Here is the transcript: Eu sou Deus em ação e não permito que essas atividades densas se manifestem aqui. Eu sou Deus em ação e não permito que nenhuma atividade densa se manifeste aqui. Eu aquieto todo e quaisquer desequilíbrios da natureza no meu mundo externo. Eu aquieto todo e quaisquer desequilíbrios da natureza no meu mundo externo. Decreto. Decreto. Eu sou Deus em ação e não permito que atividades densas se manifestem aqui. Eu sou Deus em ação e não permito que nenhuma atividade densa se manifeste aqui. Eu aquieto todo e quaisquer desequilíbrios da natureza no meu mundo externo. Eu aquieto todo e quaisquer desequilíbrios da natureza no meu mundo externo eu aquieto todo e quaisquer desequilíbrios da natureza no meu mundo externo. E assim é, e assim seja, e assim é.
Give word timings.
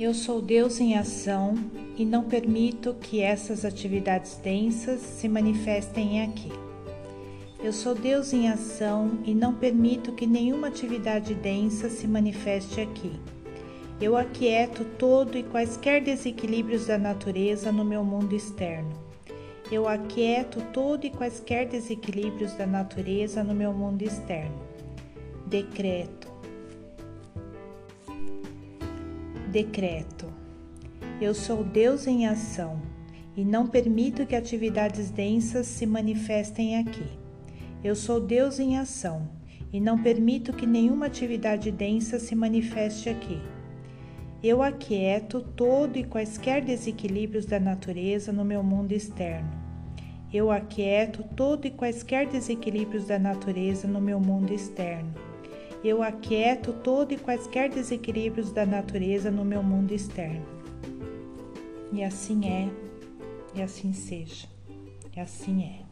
Eu 0.00 0.14
sou 0.14 0.40
Deus 0.40 0.80
em 0.80 0.96
ação 0.96 1.52
e 1.94 2.06
não 2.06 2.24
permito 2.24 2.94
que 2.94 3.20
essas 3.20 3.66
atividades 3.66 4.36
densas 4.36 4.98
se 5.02 5.28
manifestem 5.28 6.22
aqui. 6.22 6.50
Eu 7.62 7.70
sou 7.70 7.94
Deus 7.94 8.32
em 8.32 8.48
ação 8.48 9.18
e 9.26 9.34
não 9.34 9.54
permito 9.54 10.12
que 10.12 10.26
nenhuma 10.26 10.68
atividade 10.68 11.34
densa 11.34 11.90
se 11.90 12.08
manifeste 12.08 12.80
aqui. 12.80 13.12
Eu 14.00 14.16
aquieto 14.16 14.86
todo 14.96 15.36
e 15.36 15.42
quaisquer 15.42 16.02
desequilíbrios 16.02 16.86
da 16.86 16.96
natureza 16.96 17.70
no 17.70 17.84
meu 17.84 18.02
mundo 18.02 18.34
externo. 18.34 18.94
Eu 19.70 19.86
aquieto 19.86 20.62
todo 20.72 21.04
e 21.04 21.10
quaisquer 21.10 21.68
desequilíbrios 21.68 22.54
da 22.54 22.66
natureza 22.66 23.44
no 23.44 23.54
meu 23.54 23.74
mundo 23.74 24.00
externo. 24.00 24.62
Decreto. 25.46 26.29
Decreto. 29.50 30.32
Eu 31.20 31.34
sou 31.34 31.64
Deus 31.64 32.06
em 32.06 32.24
ação 32.24 32.80
e 33.36 33.44
não 33.44 33.66
permito 33.66 34.24
que 34.24 34.36
atividades 34.36 35.10
densas 35.10 35.66
se 35.66 35.84
manifestem 35.86 36.78
aqui. 36.78 37.18
Eu 37.82 37.96
sou 37.96 38.20
Deus 38.20 38.60
em 38.60 38.78
ação 38.78 39.28
e 39.72 39.80
não 39.80 40.00
permito 40.00 40.52
que 40.52 40.68
nenhuma 40.68 41.06
atividade 41.06 41.72
densa 41.72 42.20
se 42.20 42.32
manifeste 42.36 43.08
aqui. 43.08 43.42
Eu 44.40 44.62
aquieto 44.62 45.40
todo 45.40 45.96
e 45.96 46.04
quaisquer 46.04 46.64
desequilíbrios 46.64 47.44
da 47.44 47.58
natureza 47.58 48.32
no 48.32 48.44
meu 48.44 48.62
mundo 48.62 48.92
externo. 48.92 49.50
Eu 50.32 50.48
aquieto 50.52 51.24
todo 51.34 51.66
e 51.66 51.72
quaisquer 51.72 52.28
desequilíbrios 52.28 53.08
da 53.08 53.18
natureza 53.18 53.88
no 53.88 54.00
meu 54.00 54.20
mundo 54.20 54.54
externo 54.54 55.29
eu 55.82 56.02
aquieto 56.02 56.72
todo 56.72 57.12
e 57.12 57.16
quaisquer 57.16 57.70
desequilíbrios 57.70 58.52
da 58.52 58.66
natureza 58.66 59.30
no 59.30 59.44
meu 59.44 59.62
mundo 59.62 59.92
externo. 59.92 60.44
E 61.92 62.04
assim 62.04 62.46
é, 62.46 62.68
e 63.54 63.62
assim 63.62 63.92
seja, 63.92 64.46
e 65.16 65.20
assim 65.20 65.64
é. 65.64 65.90